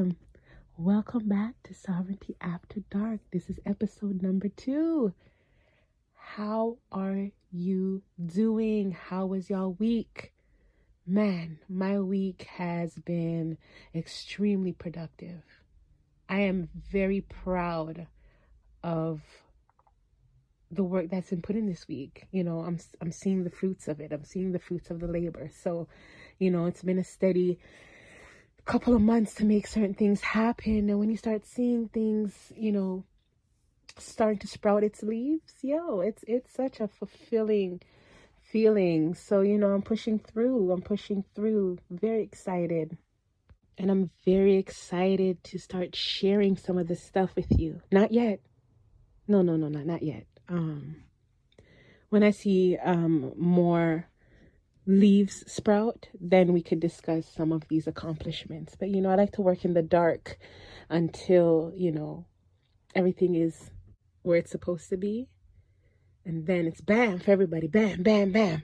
[0.00, 0.16] Welcome.
[0.78, 3.20] Welcome back to Sovereignty After Dark.
[3.34, 5.12] This is episode number two.
[6.14, 8.92] How are you doing?
[8.92, 10.32] How was y'all week?
[11.06, 13.58] Man, my week has been
[13.94, 15.42] extremely productive.
[16.30, 18.06] I am very proud
[18.82, 19.20] of
[20.70, 22.26] the work that's been put in this week.
[22.30, 24.12] You know, I'm I'm seeing the fruits of it.
[24.12, 25.50] I'm seeing the fruits of the labor.
[25.62, 25.88] So,
[26.38, 27.58] you know, it's been a steady
[28.70, 30.88] couple of months to make certain things happen.
[30.88, 33.02] And when you start seeing things, you know,
[33.98, 37.80] starting to sprout its leaves, yo, it's it's such a fulfilling
[38.40, 39.14] feeling.
[39.14, 40.70] So, you know, I'm pushing through.
[40.70, 41.78] I'm pushing through.
[41.90, 42.96] Very excited.
[43.76, 47.80] And I'm very excited to start sharing some of this stuff with you.
[47.90, 48.38] Not yet.
[49.26, 50.26] No, no, no, not not yet.
[50.48, 51.02] Um
[52.08, 54.06] when I see um more
[54.90, 58.76] leaves sprout, then we could discuss some of these accomplishments.
[58.78, 60.38] But you know, I like to work in the dark
[60.88, 62.26] until, you know,
[62.94, 63.70] everything is
[64.22, 65.28] where it's supposed to be.
[66.24, 67.66] And then it's bam for everybody.
[67.66, 68.62] Bam, bam, bam.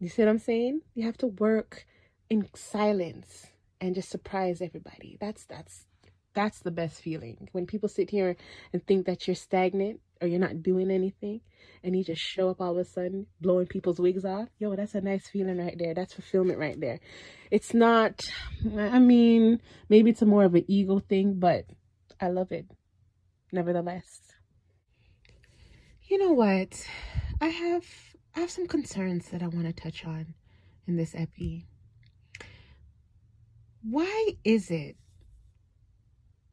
[0.00, 0.80] You see what I'm saying?
[0.94, 1.86] You have to work
[2.30, 3.46] in silence
[3.80, 5.18] and just surprise everybody.
[5.20, 5.86] That's that's
[6.34, 7.48] that's the best feeling.
[7.52, 8.36] When people sit here
[8.72, 11.40] and think that you're stagnant or you're not doing anything
[11.82, 14.94] and you just show up all of a sudden blowing people's wigs off, yo, that's
[14.94, 15.94] a nice feeling right there.
[15.94, 17.00] That's fulfillment right there.
[17.50, 18.28] It's not,
[18.76, 21.64] I mean, maybe it's a more of an ego thing, but
[22.20, 22.66] I love it
[23.52, 24.20] nevertheless.
[26.04, 26.86] You know what?
[27.40, 27.84] I have
[28.34, 30.34] I have some concerns that I want to touch on
[30.86, 31.66] in this epi.
[33.82, 34.96] Why is it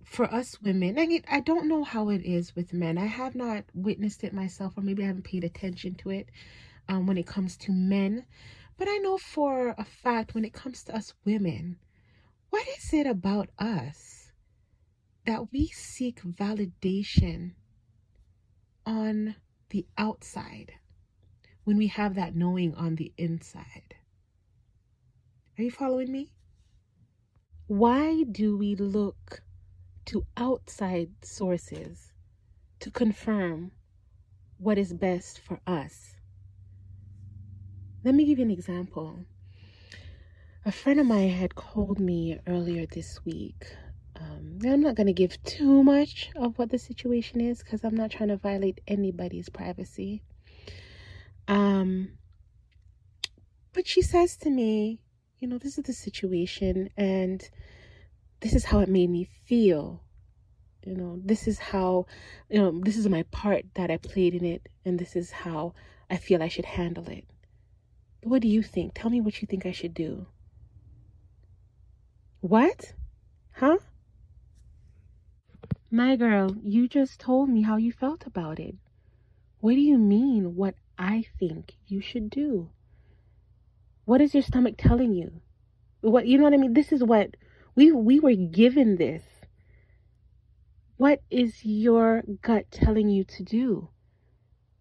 [0.06, 2.98] for us women, I, I don't know how it is with men.
[2.98, 6.30] I have not witnessed it myself, or maybe I haven't paid attention to it
[6.88, 8.26] um, when it comes to men.
[8.78, 11.78] But I know for a fact when it comes to us women,
[12.50, 14.32] what is it about us
[15.26, 17.54] that we seek validation
[18.86, 19.36] on
[19.70, 20.74] the outside
[21.64, 23.96] when we have that knowing on the inside?
[25.58, 26.32] Are you following me?
[27.68, 29.42] Why do we look
[30.06, 32.14] to outside sources
[32.80, 33.72] to confirm
[34.58, 36.16] what is best for us.
[38.04, 39.26] Let me give you an example.
[40.64, 43.66] A friend of mine had called me earlier this week.
[44.20, 47.96] Um, I'm not going to give too much of what the situation is because I'm
[47.96, 50.22] not trying to violate anybody's privacy.
[51.48, 52.18] Um,
[53.74, 55.02] but she says to me,
[55.40, 57.48] you know, this is the situation, and
[58.46, 60.04] this is how it made me feel.
[60.86, 62.06] You know, this is how,
[62.48, 65.74] you know, this is my part that I played in it, and this is how
[66.12, 67.26] I feel I should handle it.
[68.22, 68.92] but What do you think?
[68.94, 70.28] Tell me what you think I should do.
[72.42, 72.94] What?
[73.54, 73.80] Huh?
[75.90, 78.76] My girl, you just told me how you felt about it.
[79.60, 82.70] What do you mean, what I think you should do?
[84.04, 85.42] What is your stomach telling you?
[86.02, 86.76] What you know what I mean?
[86.76, 87.36] This is what
[87.76, 89.24] we we were given this.
[90.98, 93.90] What is your gut telling you to do?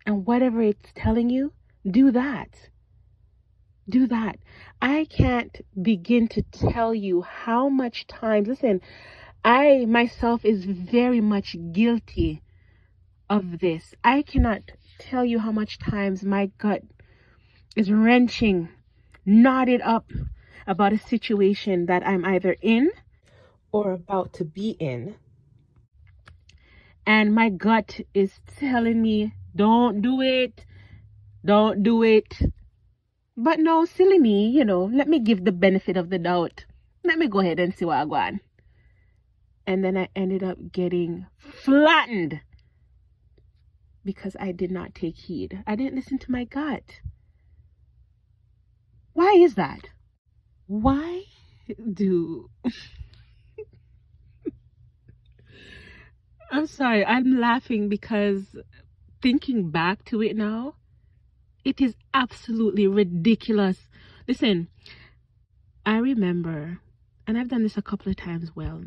[0.06, 1.52] And whatever it's telling you,
[1.90, 2.70] do that.
[3.88, 4.38] Do that.
[4.80, 8.80] I can't begin to tell you how much time, listen,
[9.44, 12.42] I myself is very much guilty
[13.28, 13.94] of this.
[14.04, 14.62] I cannot
[14.98, 16.82] tell you how much times my gut
[17.76, 18.68] is wrenching,
[19.26, 20.06] knotted up
[20.66, 22.90] about a situation that I'm either in
[23.72, 25.16] or about to be in.
[27.06, 30.64] And my gut is telling me, don't do it,
[31.44, 32.38] don't do it.
[33.36, 36.64] But no, silly me, you know, let me give the benefit of the doubt.
[37.02, 38.40] Let me go ahead and see what I want.
[39.66, 42.40] And then I ended up getting flattened
[44.04, 45.62] because I did not take heed.
[45.66, 47.00] I didn't listen to my gut.
[49.14, 49.88] Why is that?
[50.66, 51.24] Why
[51.92, 52.50] do.
[56.50, 58.56] I'm sorry, I'm laughing because
[59.20, 60.74] thinking back to it now,
[61.64, 63.88] it is absolutely ridiculous.
[64.28, 64.68] Listen,
[65.84, 66.80] I remember,
[67.26, 68.84] and I've done this a couple of times well,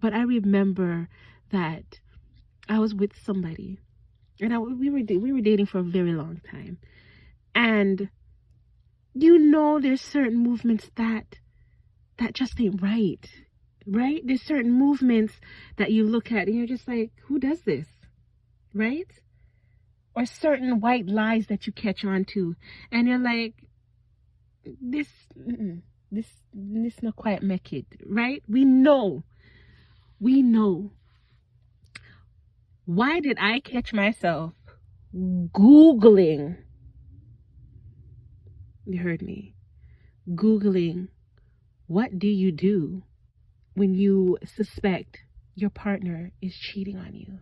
[0.00, 1.08] but I remember
[1.50, 2.00] that
[2.68, 3.78] I was with somebody,
[4.40, 6.78] and I, we were we were dating for a very long time,
[7.54, 8.08] and
[9.14, 11.36] you know there's certain movements that
[12.18, 13.28] that just ain't right
[13.86, 15.34] right there's certain movements
[15.76, 17.86] that you look at and you're just like who does this
[18.74, 19.20] right
[20.14, 22.54] or certain white lies that you catch on to
[22.90, 23.54] and you're like
[24.80, 25.08] this
[26.12, 28.42] this this not quite make it, right?
[28.48, 29.24] We know.
[30.20, 30.92] We know.
[32.84, 34.52] Why did I catch myself
[35.14, 36.58] Googling?
[38.84, 39.54] You heard me.
[40.28, 41.08] Googling,
[41.86, 43.02] what do you do
[43.74, 45.18] when you suspect
[45.54, 47.38] your partner is cheating on you?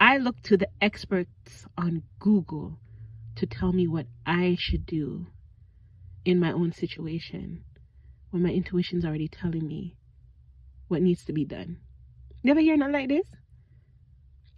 [0.00, 2.78] I look to the experts on Google
[3.36, 5.26] to tell me what I should do
[6.24, 7.64] in my own situation
[8.30, 9.96] when my intuition's already telling me
[10.86, 11.78] what needs to be done.
[12.44, 13.26] Never hear nothing like this?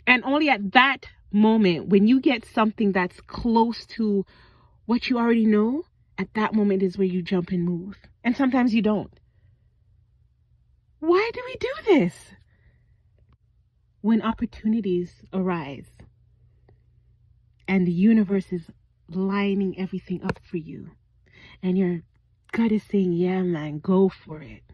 [0.07, 4.27] And only at that moment, when you get something that's close to
[4.91, 5.85] what you already know,
[6.19, 7.97] at that moment is where you jump and move.
[8.25, 9.21] And sometimes you don't.
[10.99, 12.33] Why do we do this?
[14.01, 15.87] When opportunities arise
[17.69, 18.73] and the universe is
[19.09, 20.91] lining everything up for you,
[21.63, 22.01] and your
[22.51, 24.65] gut is saying, Yeah, man, go for it.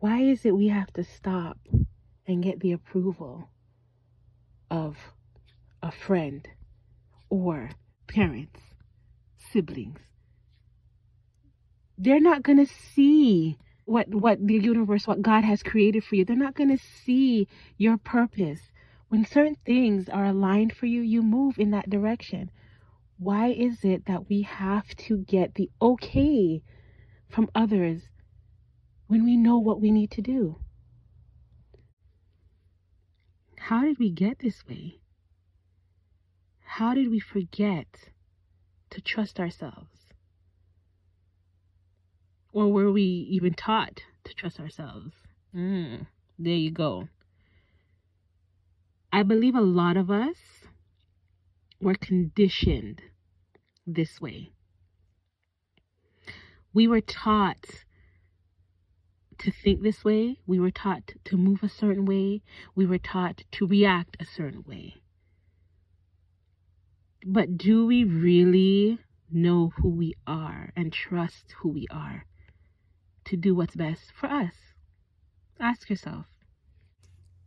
[0.00, 1.58] Why is it we have to stop
[2.26, 3.50] and get the approval
[4.68, 4.96] of
[5.80, 6.48] a friend
[7.30, 7.70] or
[8.06, 8.60] parents,
[9.36, 10.00] siblings?
[11.98, 16.24] They're not going to see what what the universe what God has created for you.
[16.24, 17.48] They're not going to see
[17.78, 18.60] your purpose.
[19.08, 22.50] When certain things are aligned for you, you move in that direction.
[23.18, 26.62] Why is it that we have to get the okay
[27.28, 28.02] from others
[29.06, 30.58] when we know what we need to do?
[33.56, 35.00] How did we get this way?
[36.66, 38.10] How did we forget
[38.90, 40.12] to trust ourselves?
[42.52, 45.14] Or were we even taught to trust ourselves?
[45.54, 46.06] Mm,
[46.38, 47.08] there you go.
[49.12, 50.36] I believe a lot of us
[51.80, 53.00] were conditioned
[53.86, 54.50] this way.
[56.74, 57.84] We were taught
[59.38, 60.40] to think this way.
[60.46, 62.42] We were taught to move a certain way.
[62.74, 64.96] We were taught to react a certain way.
[67.24, 68.98] But do we really
[69.30, 72.26] know who we are and trust who we are
[73.24, 74.54] to do what's best for us?
[75.58, 76.26] Ask yourself.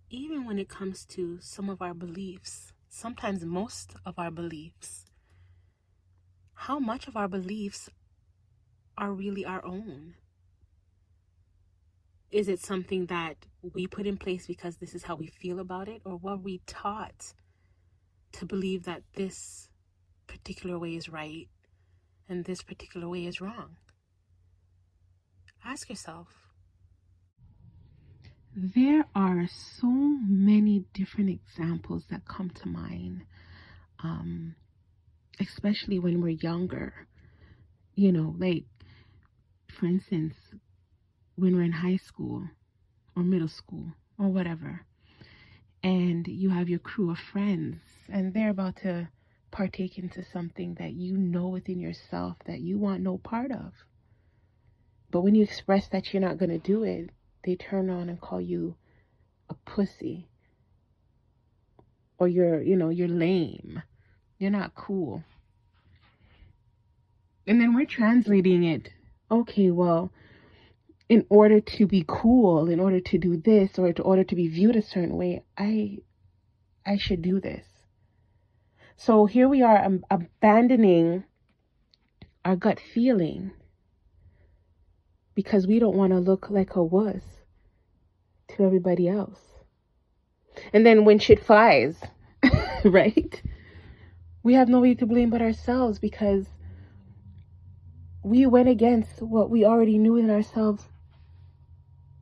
[0.10, 5.06] Even when it comes to some of our beliefs, sometimes most of our beliefs,
[6.54, 7.90] how much of our beliefs
[8.98, 10.16] are really our own?
[12.32, 15.88] Is it something that we put in place because this is how we feel about
[15.88, 17.34] it, or were we taught
[18.34, 19.70] to believe that this
[20.28, 21.48] particular way is right
[22.28, 23.78] and this particular way is wrong?
[25.66, 26.28] Ask yourself.
[28.56, 33.22] There are so many different examples that come to mind,
[34.04, 34.56] um,
[35.40, 37.08] especially when we're younger.
[37.96, 38.66] You know, like,
[39.68, 40.36] for instance,
[41.36, 42.44] when we're in high school
[43.16, 44.86] or middle school or whatever,
[45.84, 47.80] and you have your crew of friends,
[48.12, 49.10] and they're about to
[49.52, 53.74] partake into something that you know within yourself that you want no part of.
[55.12, 57.10] But when you express that you're not going to do it,
[57.44, 58.76] they turn on and call you
[59.50, 60.28] a pussy.
[62.18, 63.82] Or you're, you know, you're lame.
[64.38, 65.24] You're not cool.
[67.48, 68.90] And then we're translating it.
[69.32, 70.12] Okay, well,
[71.10, 74.48] in order to be cool, in order to do this, or in order to be
[74.48, 75.98] viewed a certain way, I
[76.86, 77.66] I should do this.
[78.96, 81.24] So here we are um, abandoning
[82.46, 83.52] our gut feeling
[85.34, 87.24] because we don't want to look like a wuss
[88.50, 89.40] to everybody else.
[90.74, 92.02] And then when shit flies,
[92.84, 93.42] right?
[94.44, 96.46] We have nobody to blame but ourselves because
[98.24, 100.84] we went against what we already knew in ourselves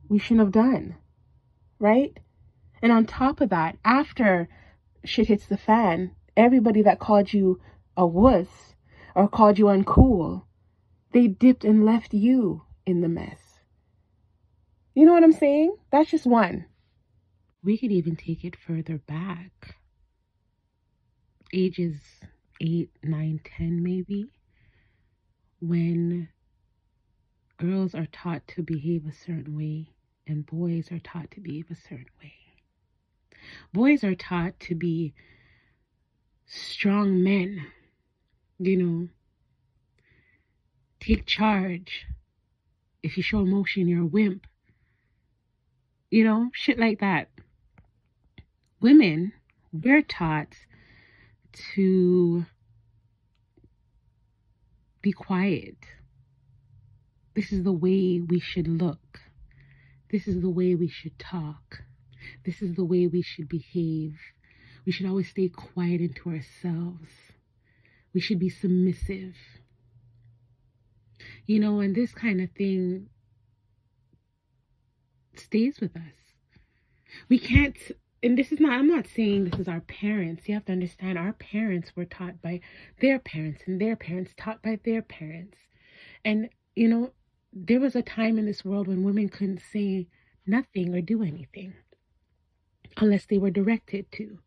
[0.08, 0.96] we shouldn't have done,
[1.78, 2.18] right?
[2.82, 4.48] And on top of that, after
[5.04, 7.60] shit hits the fan, everybody that called you
[7.96, 8.74] a wuss
[9.14, 10.44] or called you uncool,
[11.12, 13.60] they dipped and left you in the mess.
[14.94, 15.76] You know what I'm saying?
[15.90, 16.66] That's just one.
[17.62, 19.76] We could even take it further back.
[21.52, 22.00] Ages
[22.60, 24.30] 8, nine, ten, maybe.
[25.60, 26.28] When
[27.58, 29.88] girls are taught to behave a certain way
[30.28, 32.34] and boys are taught to behave a certain way.
[33.72, 35.14] Boys are taught to be
[36.46, 37.66] strong men,
[38.58, 39.08] you know,
[41.00, 42.06] take charge,
[43.02, 44.46] if you show emotion, you're a wimp.
[46.10, 47.28] You know, shit like that.
[48.80, 49.32] Women,
[49.72, 50.54] we're taught
[51.74, 52.46] to
[55.02, 55.76] be quiet.
[57.34, 59.20] This is the way we should look.
[60.10, 61.82] This is the way we should talk.
[62.44, 64.16] This is the way we should behave.
[64.86, 67.10] We should always stay quiet into ourselves.
[68.14, 69.36] We should be submissive.
[71.46, 73.08] You know, and this kind of thing
[75.36, 76.02] stays with us.
[77.28, 77.76] We can't,
[78.22, 80.48] and this is not, I'm not saying this is our parents.
[80.48, 82.60] You have to understand our parents were taught by
[83.00, 85.58] their parents and their parents taught by their parents.
[86.24, 87.12] And, you know,
[87.52, 90.08] there was a time in this world when women couldn't say
[90.46, 91.74] nothing or do anything
[92.96, 94.38] unless they were directed to.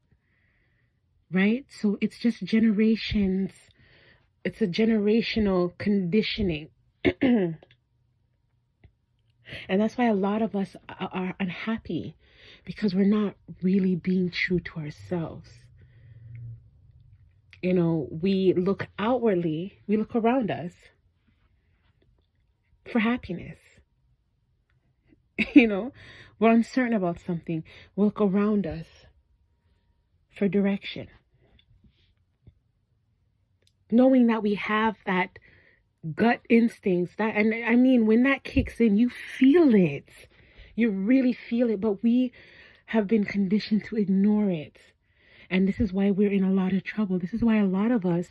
[1.32, 1.66] Right?
[1.70, 3.52] So it's just generations,
[4.44, 6.70] it's a generational conditioning.
[7.22, 7.58] and
[9.70, 12.18] that's why a lot of us are unhappy
[12.66, 15.50] because we're not really being true to ourselves.
[17.62, 20.74] You know, we look outwardly, we look around us
[22.86, 23.58] for happiness.
[25.54, 25.92] you know,
[26.40, 27.64] we're uncertain about something.
[27.96, 28.88] We look around us
[30.36, 31.08] for direction.
[33.92, 35.38] Knowing that we have that
[36.16, 40.10] gut instincts that and I mean when that kicks in you feel it
[40.76, 42.32] you really feel it but we
[42.88, 44.78] have been conditioned to ignore it
[45.48, 47.92] and this is why we're in a lot of trouble this is why a lot
[47.92, 48.30] of us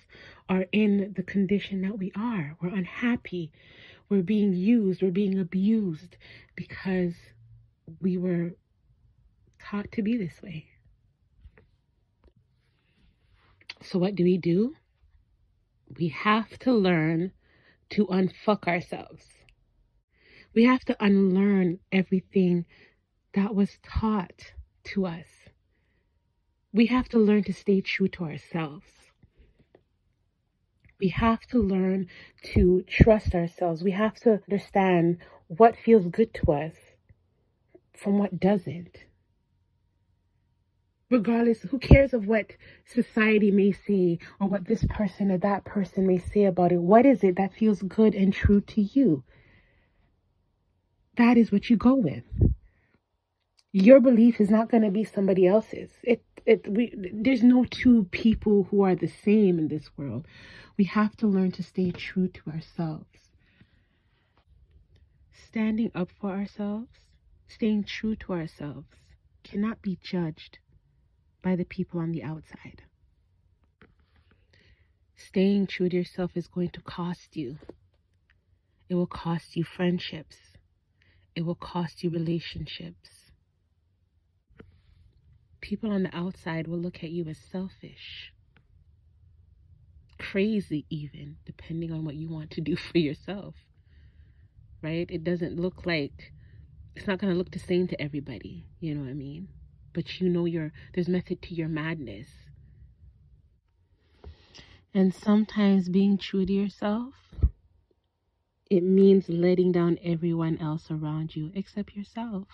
[0.48, 3.52] are in the condition that we are we're unhappy
[4.10, 6.16] we're being used, we're being abused
[6.56, 7.14] because
[8.00, 8.50] we were
[9.62, 10.66] taught to be this way.
[13.82, 14.74] So, what do we do?
[15.98, 17.32] We have to learn
[17.90, 19.24] to unfuck ourselves.
[20.54, 22.66] We have to unlearn everything
[23.34, 24.52] that was taught
[24.84, 25.26] to us.
[26.72, 28.99] We have to learn to stay true to ourselves.
[31.00, 32.08] We have to learn
[32.54, 33.82] to trust ourselves.
[33.82, 36.74] We have to understand what feels good to us
[37.96, 38.96] from what doesn't.
[41.10, 42.52] Regardless, who cares of what
[42.86, 46.80] society may say or what this person or that person may say about it?
[46.80, 49.24] What is it that feels good and true to you?
[51.16, 52.24] That is what you go with.
[53.72, 55.90] Your belief is not going to be somebody else's.
[56.02, 60.26] It it we there's no two people who are the same in this world.
[60.76, 63.30] We have to learn to stay true to ourselves.
[65.46, 66.90] Standing up for ourselves,
[67.46, 68.88] staying true to ourselves
[69.44, 70.58] cannot be judged
[71.40, 72.82] by the people on the outside.
[75.16, 77.58] Staying true to yourself is going to cost you.
[78.88, 80.36] It will cost you friendships.
[81.36, 83.19] It will cost you relationships
[85.70, 88.32] people on the outside will look at you as selfish,
[90.18, 93.54] crazy, even, depending on what you want to do for yourself.
[94.82, 95.08] Right?
[95.08, 96.32] It doesn't look like,
[96.96, 98.66] it's not going to look the same to everybody.
[98.80, 99.46] You know what I mean?
[99.92, 102.26] But you know, your there's method to your madness.
[104.92, 107.14] And sometimes being true to yourself,
[108.68, 112.48] it means letting down everyone else around you except yourself.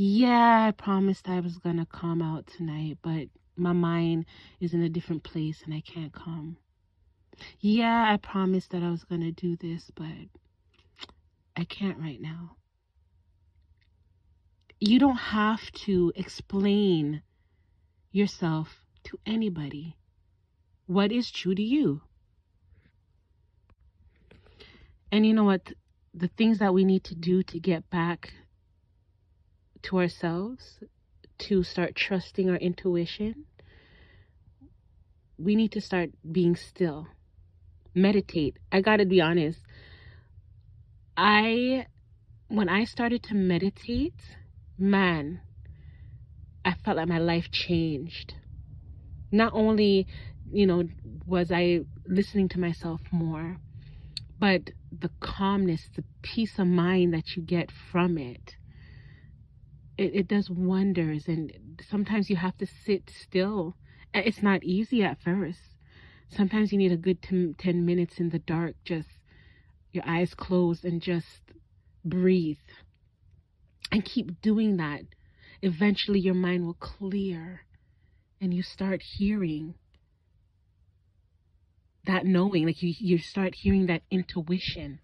[0.00, 3.26] Yeah, I promised I was gonna come out tonight, but
[3.56, 4.26] my mind
[4.60, 6.56] is in a different place and I can't come.
[7.58, 10.28] Yeah, I promised that I was gonna do this, but
[11.56, 12.54] I can't right now.
[14.78, 17.22] You don't have to explain
[18.12, 19.96] yourself to anybody.
[20.86, 22.02] What is true to you?
[25.10, 25.72] And you know what?
[26.14, 28.32] The things that we need to do to get back
[29.84, 30.80] to ourselves
[31.38, 33.44] to start trusting our intuition,
[35.38, 37.06] we need to start being still.
[37.94, 38.58] Meditate.
[38.72, 39.60] I got to be honest.
[41.16, 41.86] I,
[42.48, 44.20] when I started to meditate,
[44.76, 45.40] man,
[46.64, 48.34] I felt like my life changed.
[49.30, 50.06] Not only,
[50.50, 50.84] you know,
[51.26, 53.58] was I listening to myself more,
[54.38, 58.57] but the calmness, the peace of mind that you get from it
[59.98, 61.52] it, it does wonders and
[61.86, 63.74] sometimes you have to sit still.
[64.14, 65.60] It's not easy at first.
[66.30, 69.08] Sometimes you need a good 10, 10 minutes in the dark just
[69.92, 71.40] your eyes closed and just
[72.04, 72.58] breathe
[73.90, 75.02] and keep doing that.
[75.62, 77.62] Eventually your mind will clear
[78.40, 79.74] and you start hearing
[82.06, 85.00] that knowing like you you start hearing that intuition.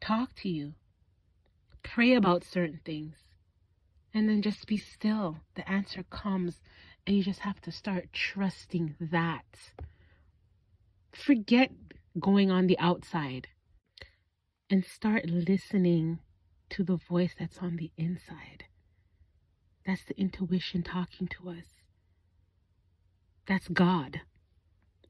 [0.00, 0.72] Talk to you.
[1.82, 3.16] Pray about certain things
[4.14, 5.38] and then just be still.
[5.54, 6.60] The answer comes,
[7.06, 9.72] and you just have to start trusting that.
[11.12, 11.70] Forget
[12.18, 13.48] going on the outside
[14.68, 16.18] and start listening
[16.70, 18.64] to the voice that's on the inside.
[19.86, 21.66] That's the intuition talking to us.
[23.46, 24.20] That's God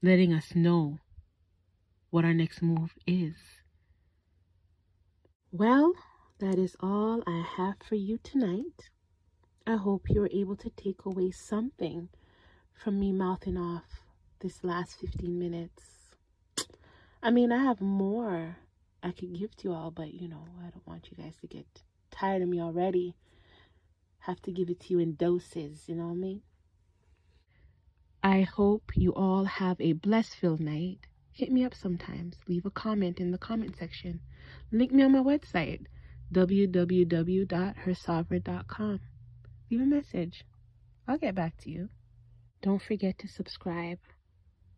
[0.03, 0.99] letting us know
[2.11, 3.37] what our next move is.
[5.53, 5.93] Well,
[6.43, 8.91] that is all I have for you tonight.
[9.65, 12.09] I hope you were able to take away something
[12.75, 14.03] from me mouthing off
[14.41, 15.85] this last 15 minutes.
[17.23, 18.57] I mean, I have more
[19.05, 21.47] I could give to you all, but you know, I don't want you guys to
[21.47, 21.65] get
[22.11, 23.15] tired of me already.
[24.19, 26.43] Have to give it to you in doses, you know what I mean?
[28.25, 31.07] I hope you all have a blessed filled night.
[31.31, 32.35] Hit me up sometimes.
[32.49, 34.19] Leave a comment in the comment section.
[34.73, 35.87] Link me on my website,
[36.33, 39.01] www.hersovereign.com.
[39.71, 40.45] Leave a message.
[41.07, 41.91] I'll get back to you.
[42.62, 43.99] Don't forget to subscribe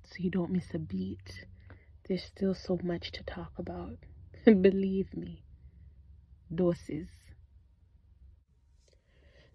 [0.05, 1.47] so you don't miss a beat.
[2.09, 3.99] There's still so much to talk about.
[4.45, 5.45] Believe me,
[6.55, 7.09] doses.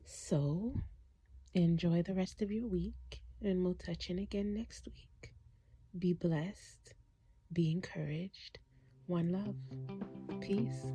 [0.06, 0.74] So,
[1.54, 5.32] enjoy the rest of your week, and we'll touch in again next week.
[5.98, 6.94] Be blessed,
[7.52, 8.60] be encouraged.
[9.10, 9.56] One love.
[10.40, 10.86] Peace.